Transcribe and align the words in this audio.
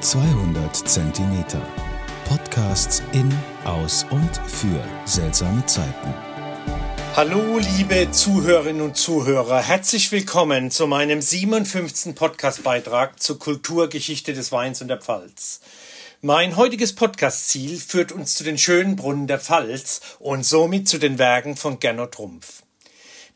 200 0.00 0.76
Zentimeter. 0.76 1.62
Podcasts 2.28 3.02
in, 3.12 3.32
aus 3.64 4.04
und 4.10 4.36
für 4.46 4.84
seltsame 5.06 5.64
Zeiten. 5.64 6.14
Hallo, 7.16 7.58
liebe 7.58 8.10
Zuhörerinnen 8.10 8.82
und 8.82 8.96
Zuhörer. 8.98 9.62
Herzlich 9.62 10.12
willkommen 10.12 10.70
zu 10.70 10.86
meinem 10.86 11.22
57. 11.22 12.14
Podcastbeitrag 12.14 13.22
zur 13.22 13.38
Kulturgeschichte 13.38 14.34
des 14.34 14.52
Weins 14.52 14.82
und 14.82 14.88
der 14.88 15.00
Pfalz. 15.00 15.60
Mein 16.20 16.56
heutiges 16.56 16.94
Podcastziel 16.94 17.78
führt 17.78 18.12
uns 18.12 18.34
zu 18.34 18.44
den 18.44 18.58
schönen 18.58 18.96
Brunnen 18.96 19.26
der 19.26 19.40
Pfalz 19.40 20.02
und 20.18 20.44
somit 20.44 20.88
zu 20.88 20.98
den 20.98 21.18
Werken 21.18 21.56
von 21.56 21.78
Gernot 21.78 22.18
Rumpf. 22.18 22.65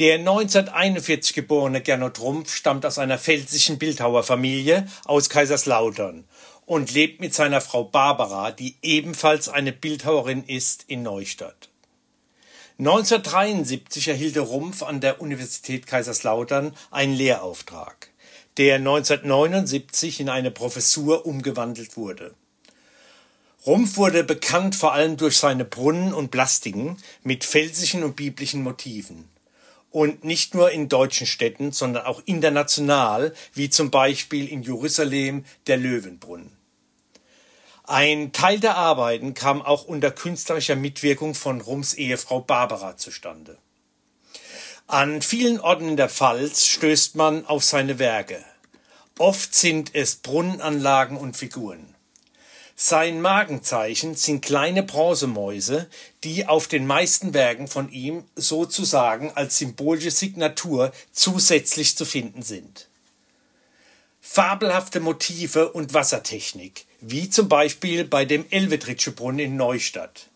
Der 0.00 0.14
1941 0.14 1.34
geborene 1.34 1.80
Gernot 1.80 2.18
Rumpf 2.18 2.52
stammt 2.52 2.84
aus 2.84 2.98
einer 2.98 3.16
pfälzischen 3.16 3.78
Bildhauerfamilie 3.78 4.88
aus 5.04 5.28
Kaiserslautern 5.28 6.24
und 6.66 6.92
lebt 6.92 7.20
mit 7.20 7.32
seiner 7.32 7.60
Frau 7.60 7.84
Barbara, 7.84 8.50
die 8.50 8.74
ebenfalls 8.82 9.48
eine 9.48 9.70
Bildhauerin 9.70 10.42
ist, 10.42 10.86
in 10.88 11.04
Neustadt. 11.04 11.68
1973 12.80 14.08
erhielt 14.08 14.36
Rumpf 14.36 14.82
an 14.82 15.00
der 15.00 15.20
Universität 15.20 15.86
Kaiserslautern 15.86 16.74
einen 16.90 17.14
Lehrauftrag, 17.14 18.10
der 18.56 18.76
1979 18.76 20.18
in 20.18 20.28
eine 20.28 20.50
Professur 20.50 21.24
umgewandelt 21.24 21.96
wurde. 21.96 22.34
Rumpf 23.64 23.96
wurde 23.96 24.24
bekannt 24.24 24.74
vor 24.74 24.92
allem 24.92 25.16
durch 25.16 25.36
seine 25.36 25.64
Brunnen 25.64 26.12
und 26.12 26.32
Plastiken 26.32 26.96
mit 27.22 27.44
felsischen 27.44 28.02
und 28.02 28.16
biblischen 28.16 28.64
Motiven 28.64 29.32
und 29.94 30.24
nicht 30.24 30.56
nur 30.56 30.72
in 30.72 30.88
deutschen 30.88 31.24
Städten, 31.24 31.70
sondern 31.70 32.04
auch 32.04 32.20
international, 32.26 33.32
wie 33.52 33.70
zum 33.70 33.92
Beispiel 33.92 34.48
in 34.48 34.64
Jerusalem 34.64 35.44
der 35.68 35.76
Löwenbrunnen. 35.76 36.50
Ein 37.84 38.32
Teil 38.32 38.58
der 38.58 38.76
Arbeiten 38.76 39.34
kam 39.34 39.62
auch 39.62 39.84
unter 39.84 40.10
künstlerischer 40.10 40.74
Mitwirkung 40.74 41.36
von 41.36 41.60
Rums 41.60 41.94
Ehefrau 41.94 42.40
Barbara 42.40 42.96
zustande. 42.96 43.56
An 44.88 45.22
vielen 45.22 45.60
Orten 45.60 45.90
in 45.90 45.96
der 45.96 46.08
Pfalz 46.08 46.66
stößt 46.66 47.14
man 47.14 47.46
auf 47.46 47.62
seine 47.62 48.00
Werke. 48.00 48.44
Oft 49.18 49.54
sind 49.54 49.94
es 49.94 50.16
Brunnenanlagen 50.16 51.16
und 51.16 51.36
Figuren. 51.36 51.94
Sein 52.76 53.20
Magenzeichen 53.20 54.16
sind 54.16 54.44
kleine 54.44 54.82
Bronzemäuse, 54.82 55.88
die 56.24 56.46
auf 56.46 56.66
den 56.66 56.86
meisten 56.86 57.32
Werken 57.32 57.68
von 57.68 57.90
ihm 57.92 58.24
sozusagen 58.34 59.30
als 59.36 59.58
symbolische 59.58 60.10
Signatur 60.10 60.92
zusätzlich 61.12 61.96
zu 61.96 62.04
finden 62.04 62.42
sind. 62.42 62.88
Fabelhafte 64.20 64.98
Motive 64.98 65.70
und 65.70 65.94
Wassertechnik, 65.94 66.86
wie 67.00 67.30
zum 67.30 67.48
Beispiel 67.48 68.04
bei 68.04 68.24
dem 68.24 68.44
Elvetritsche 68.50 69.12
Brunnen 69.12 69.38
in 69.38 69.56
Neustadt. 69.56 70.30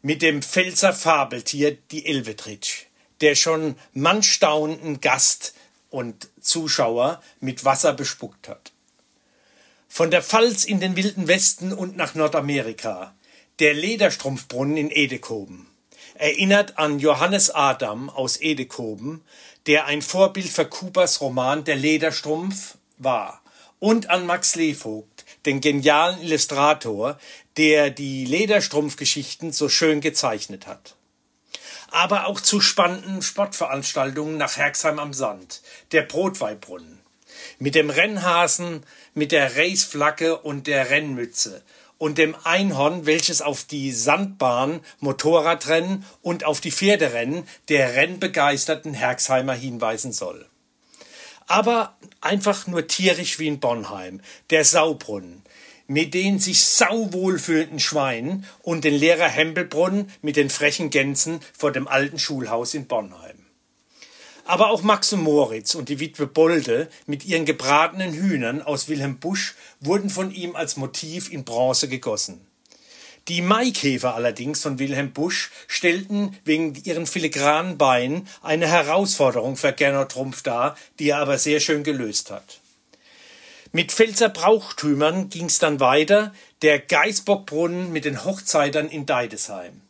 Mit 0.00 0.22
dem 0.22 0.42
Pfälzer 0.42 0.92
Fabeltier 0.92 1.76
die 1.90 2.06
Elvetritsch, 2.06 2.84
der 3.20 3.34
schon 3.34 3.74
manch 3.94 4.30
staunenden 4.32 5.00
Gast 5.00 5.54
und 5.90 6.28
Zuschauer 6.40 7.20
mit 7.40 7.64
Wasser 7.64 7.94
bespuckt 7.94 8.46
hat. 8.46 8.70
Von 9.98 10.12
der 10.12 10.22
Pfalz 10.22 10.62
in 10.62 10.78
den 10.78 10.94
wilden 10.94 11.26
Westen 11.26 11.72
und 11.72 11.96
nach 11.96 12.14
Nordamerika. 12.14 13.16
Der 13.58 13.74
Lederstrumpfbrunnen 13.74 14.76
in 14.76 14.92
Edekoben. 14.92 15.66
Erinnert 16.14 16.78
an 16.78 17.00
Johannes 17.00 17.50
Adam 17.50 18.08
aus 18.08 18.40
Edekoben, 18.40 19.24
der 19.66 19.86
ein 19.86 20.00
Vorbild 20.00 20.50
für 20.50 20.66
Kubas 20.66 21.20
Roman 21.20 21.64
Der 21.64 21.74
Lederstrumpf 21.74 22.76
war. 22.98 23.42
Und 23.80 24.08
an 24.08 24.24
Max 24.24 24.54
Levogt, 24.54 25.24
den 25.46 25.60
genialen 25.60 26.22
Illustrator, 26.22 27.18
der 27.56 27.90
die 27.90 28.24
Lederstrumpfgeschichten 28.24 29.50
so 29.50 29.68
schön 29.68 30.00
gezeichnet 30.00 30.68
hat 30.68 30.94
aber 31.90 32.26
auch 32.26 32.42
zu 32.42 32.60
spannenden 32.60 33.22
Sportveranstaltungen 33.22 34.36
nach 34.36 34.58
Herxheim 34.58 34.98
am 34.98 35.14
Sand, 35.14 35.62
der 35.90 36.02
Brotweihbrunnen 36.02 36.98
mit 37.58 37.74
dem 37.74 37.90
Rennhasen, 37.90 38.82
mit 39.14 39.32
der 39.32 39.56
Raceflagge 39.56 40.38
und 40.38 40.66
der 40.66 40.90
Rennmütze 40.90 41.62
und 41.98 42.16
dem 42.16 42.36
Einhorn, 42.44 43.06
welches 43.06 43.42
auf 43.42 43.64
die 43.64 43.92
Sandbahn, 43.92 44.80
Motorradrennen 45.00 46.04
und 46.22 46.44
auf 46.44 46.60
die 46.60 46.70
Pferderennen 46.70 47.46
der 47.68 47.94
rennbegeisterten 47.94 48.94
Herxheimer 48.94 49.54
hinweisen 49.54 50.12
soll. 50.12 50.46
Aber 51.48 51.96
einfach 52.20 52.66
nur 52.66 52.86
tierisch 52.86 53.38
wie 53.38 53.48
in 53.48 53.58
Bonheim, 53.58 54.20
der 54.50 54.64
Saubrunnen, 54.64 55.42
mit 55.86 56.14
den 56.14 56.38
sich 56.38 56.64
sauwohl 56.66 57.38
fühlenden 57.38 57.80
Schweinen 57.80 58.44
und 58.62 58.84
den 58.84 58.94
Lehrer 58.94 59.28
Hempelbrunnen 59.28 60.12
mit 60.22 60.36
den 60.36 60.50
frechen 60.50 60.90
Gänsen 60.90 61.40
vor 61.56 61.72
dem 61.72 61.88
alten 61.88 62.18
Schulhaus 62.18 62.74
in 62.74 62.86
Bonheim. 62.86 63.37
Aber 64.48 64.70
auch 64.70 64.80
Max 64.80 65.12
und 65.12 65.24
Moritz 65.24 65.74
und 65.74 65.90
die 65.90 66.00
Witwe 66.00 66.26
Bolde 66.26 66.88
mit 67.04 67.26
ihren 67.26 67.44
gebratenen 67.44 68.14
Hühnern 68.14 68.62
aus 68.62 68.88
Wilhelm 68.88 69.18
Busch 69.18 69.54
wurden 69.78 70.08
von 70.08 70.30
ihm 70.30 70.56
als 70.56 70.78
Motiv 70.78 71.30
in 71.30 71.44
Bronze 71.44 71.86
gegossen. 71.86 72.40
Die 73.28 73.42
Maikäfer 73.42 74.14
allerdings 74.14 74.62
von 74.62 74.78
Wilhelm 74.78 75.12
Busch 75.12 75.50
stellten 75.66 76.34
wegen 76.46 76.74
ihren 76.82 77.06
filigranen 77.06 77.76
Beinen 77.76 78.26
eine 78.40 78.66
Herausforderung 78.66 79.58
für 79.58 79.74
Gernot 79.74 80.12
Trumpf 80.12 80.42
dar, 80.42 80.78
die 80.98 81.10
er 81.10 81.18
aber 81.18 81.36
sehr 81.36 81.60
schön 81.60 81.84
gelöst 81.84 82.30
hat. 82.30 82.60
Mit 83.72 83.92
Pfälzer 83.92 84.30
Brauchtümern 84.30 85.28
ging's 85.28 85.58
dann 85.58 85.78
weiter, 85.78 86.32
der 86.62 86.78
Geißbockbrunnen 86.78 87.92
mit 87.92 88.06
den 88.06 88.24
Hochzeitern 88.24 88.88
in 88.88 89.04
Deidesheim. 89.04 89.82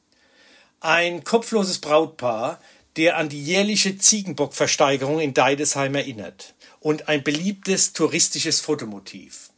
Ein 0.80 1.22
kopfloses 1.22 1.80
Brautpaar, 1.80 2.60
der 2.98 3.16
an 3.16 3.28
die 3.28 3.42
jährliche 3.42 3.96
Ziegenbockversteigerung 3.96 5.20
in 5.20 5.32
Deidesheim 5.32 5.94
erinnert 5.94 6.54
und 6.80 7.08
ein 7.08 7.22
beliebtes 7.22 7.92
touristisches 7.92 8.60
Fotomotiv. 8.60 9.50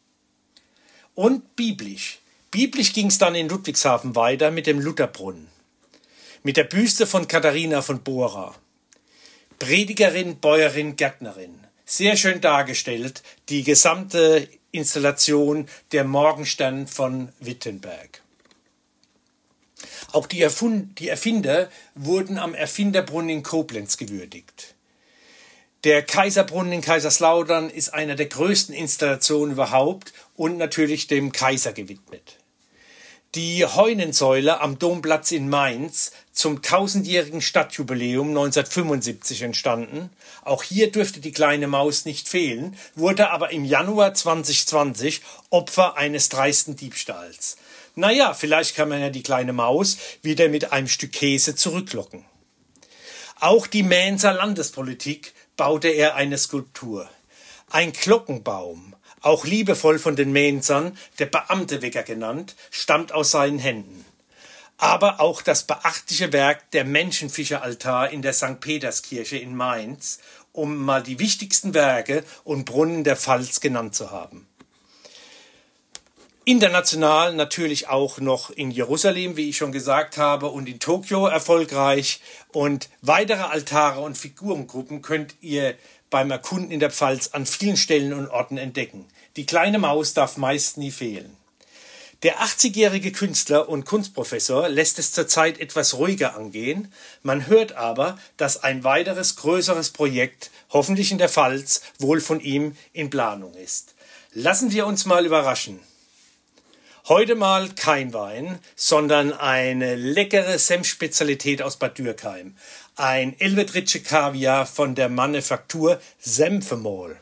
Und 1.14 1.56
biblisch. 1.56 2.18
Biblisch 2.50 2.92
ging 2.92 3.06
es 3.06 3.18
dann 3.18 3.34
in 3.34 3.48
Ludwigshafen 3.48 4.14
weiter 4.14 4.50
mit 4.50 4.66
dem 4.66 4.78
Lutherbrunnen, 4.78 5.48
mit 6.42 6.56
der 6.56 6.64
Büste 6.64 7.06
von 7.06 7.28
Katharina 7.28 7.80
von 7.80 8.02
Bora. 8.02 8.54
Predigerin, 9.58 10.38
Bäuerin, 10.40 10.96
Gärtnerin. 10.96 11.60
Sehr 11.84 12.16
schön 12.16 12.40
dargestellt, 12.40 13.22
die 13.48 13.62
gesamte 13.62 14.48
Installation 14.70 15.66
der 15.92 16.04
Morgenstern 16.04 16.86
von 16.86 17.30
Wittenberg. 17.40 18.22
Auch 20.12 20.26
die, 20.26 20.42
Erfund 20.42 20.98
die 20.98 21.08
Erfinder 21.08 21.68
wurden 21.94 22.38
am 22.38 22.54
Erfinderbrunnen 22.54 23.30
in 23.30 23.42
Koblenz 23.42 23.96
gewürdigt. 23.96 24.74
Der 25.84 26.02
Kaiserbrunnen 26.02 26.72
in 26.72 26.80
Kaiserslautern 26.82 27.70
ist 27.70 27.94
einer 27.94 28.14
der 28.14 28.26
größten 28.26 28.74
Installationen 28.74 29.52
überhaupt 29.52 30.12
und 30.36 30.58
natürlich 30.58 31.06
dem 31.06 31.32
Kaiser 31.32 31.72
gewidmet. 31.72 32.36
Die 33.36 33.64
Heunensäule 33.64 34.60
am 34.60 34.80
Domplatz 34.80 35.30
in 35.30 35.48
Mainz 35.48 36.10
zum 36.32 36.62
tausendjährigen 36.62 37.40
Stadtjubiläum 37.40 38.30
1975 38.30 39.42
entstanden. 39.42 40.10
Auch 40.42 40.64
hier 40.64 40.90
dürfte 40.90 41.20
die 41.20 41.30
kleine 41.30 41.68
Maus 41.68 42.04
nicht 42.04 42.28
fehlen, 42.28 42.76
wurde 42.96 43.30
aber 43.30 43.52
im 43.52 43.64
Januar 43.64 44.14
2020 44.14 45.22
Opfer 45.48 45.96
eines 45.96 46.28
dreisten 46.28 46.74
Diebstahls. 46.74 47.56
Naja, 48.00 48.32
vielleicht 48.32 48.76
kann 48.76 48.88
man 48.88 49.02
ja 49.02 49.10
die 49.10 49.22
kleine 49.22 49.52
Maus 49.52 49.98
wieder 50.22 50.48
mit 50.48 50.72
einem 50.72 50.88
Stück 50.88 51.12
Käse 51.12 51.54
zurücklocken. 51.54 52.24
Auch 53.38 53.66
die 53.66 53.82
Mainzer 53.82 54.32
Landespolitik 54.32 55.34
baute 55.58 55.88
er 55.88 56.14
eine 56.14 56.38
Skulptur. 56.38 57.10
Ein 57.68 57.92
Glockenbaum, 57.92 58.96
auch 59.20 59.44
liebevoll 59.44 59.98
von 59.98 60.16
den 60.16 60.32
Mainzern, 60.32 60.96
der 61.18 61.26
Beamtewecker 61.26 62.02
genannt, 62.02 62.56
stammt 62.70 63.12
aus 63.12 63.32
seinen 63.32 63.58
Händen. 63.58 64.06
Aber 64.78 65.20
auch 65.20 65.42
das 65.42 65.64
beachtliche 65.64 66.32
Werk 66.32 66.70
der 66.70 66.86
Menschenfischeraltar 66.86 68.08
in 68.08 68.22
der 68.22 68.32
St. 68.32 68.60
Peterskirche 68.60 69.36
in 69.36 69.54
Mainz, 69.54 70.20
um 70.52 70.78
mal 70.78 71.02
die 71.02 71.18
wichtigsten 71.18 71.74
Werke 71.74 72.24
und 72.44 72.64
Brunnen 72.64 73.04
der 73.04 73.16
Pfalz 73.16 73.60
genannt 73.60 73.94
zu 73.94 74.10
haben. 74.10 74.49
International 76.50 77.32
natürlich 77.32 77.86
auch 77.86 78.18
noch 78.18 78.50
in 78.50 78.72
Jerusalem, 78.72 79.36
wie 79.36 79.50
ich 79.50 79.56
schon 79.56 79.70
gesagt 79.70 80.18
habe, 80.18 80.48
und 80.48 80.68
in 80.68 80.80
Tokio 80.80 81.28
erfolgreich. 81.28 82.20
Und 82.50 82.88
weitere 83.02 83.42
Altare 83.42 84.00
und 84.00 84.18
Figurengruppen 84.18 85.00
könnt 85.00 85.36
ihr 85.40 85.76
beim 86.10 86.28
Erkunden 86.32 86.72
in 86.72 86.80
der 86.80 86.90
Pfalz 86.90 87.28
an 87.28 87.46
vielen 87.46 87.76
Stellen 87.76 88.12
und 88.12 88.28
Orten 88.28 88.56
entdecken. 88.56 89.06
Die 89.36 89.46
kleine 89.46 89.78
Maus 89.78 90.12
darf 90.12 90.38
meist 90.38 90.76
nie 90.76 90.90
fehlen. 90.90 91.36
Der 92.24 92.40
80-jährige 92.40 93.12
Künstler 93.12 93.68
und 93.68 93.84
Kunstprofessor 93.84 94.68
lässt 94.68 94.98
es 94.98 95.12
zurzeit 95.12 95.60
etwas 95.60 95.98
ruhiger 95.98 96.34
angehen. 96.34 96.92
Man 97.22 97.46
hört 97.46 97.76
aber, 97.76 98.18
dass 98.36 98.64
ein 98.64 98.82
weiteres 98.82 99.36
größeres 99.36 99.90
Projekt, 99.90 100.50
hoffentlich 100.70 101.12
in 101.12 101.18
der 101.18 101.28
Pfalz, 101.28 101.80
wohl 102.00 102.20
von 102.20 102.40
ihm 102.40 102.76
in 102.92 103.08
Planung 103.08 103.54
ist. 103.54 103.94
Lassen 104.32 104.72
wir 104.72 104.86
uns 104.86 105.06
mal 105.06 105.24
überraschen. 105.24 105.78
Heute 107.10 107.34
mal 107.34 107.70
kein 107.70 108.12
Wein, 108.12 108.60
sondern 108.76 109.32
eine 109.32 109.96
leckere 109.96 110.60
Senfspezialität 110.60 111.60
aus 111.60 111.76
Bad 111.76 111.98
Dürkheim. 111.98 112.54
Ein 112.94 113.34
Elvetritsche 113.40 114.00
Kaviar 114.00 114.64
von 114.64 114.94
der 114.94 115.08
Manufaktur 115.08 116.00
Senfemol. 116.20 117.18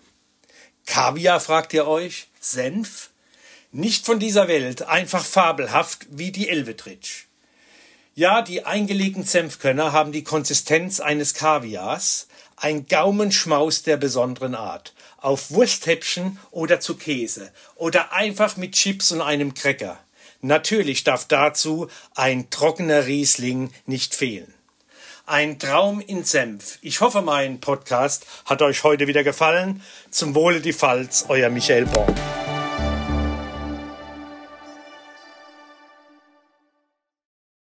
Kaviar, 0.85 1.41
fragt 1.41 1.73
ihr 1.73 1.87
euch? 1.87 2.29
Senf? 2.39 3.09
Nicht 3.73 4.05
von 4.05 4.19
dieser 4.19 4.47
Welt, 4.47 4.83
einfach 4.83 5.25
fabelhaft 5.25 6.07
wie 6.11 6.33
die 6.33 6.51
Elvetritsch. 6.51 7.25
Ja, 8.15 8.43
die 8.43 8.67
eingelegten 8.67 9.25
Senfkörner 9.25 9.93
haben 9.93 10.13
die 10.13 10.23
Konsistenz 10.23 11.01
eines 11.01 11.33
Kaviars, 11.33 12.29
ein 12.57 12.87
Gaumenschmaus 12.89 13.85
der 13.85 13.97
besonderen 13.97 14.55
Art, 14.55 14.93
auf 15.19 15.51
Wursthäppchen 15.51 16.39
oder 16.51 16.81
zu 16.81 16.97
Käse 16.97 17.53
oder 17.75 18.13
einfach 18.13 18.57
mit 18.57 18.73
Chips 18.73 19.13
und 19.13 19.21
einem 19.21 19.55
Cracker. 19.55 19.99
Natürlich 20.41 21.05
darf 21.05 21.27
dazu 21.27 21.89
ein 22.15 22.49
trockener 22.51 23.07
Riesling 23.07 23.73
nicht 23.87 24.15
fehlen. 24.15 24.55
Ein 25.27 25.59
Traum 25.59 26.01
in 26.01 26.25
Senf. 26.25 26.79
Ich 26.81 27.01
hoffe, 27.01 27.21
mein 27.21 27.61
Podcast 27.61 28.25
hat 28.47 28.63
euch 28.63 28.83
heute 28.83 29.07
wieder 29.09 29.25
gefallen. 29.25 29.83
Zum 30.11 30.35
Wohle 30.35 30.61
die 30.61 30.73
Pfalz, 30.73 31.27
euer 31.29 31.51
Michael 31.51 31.85
Born. 31.85 32.15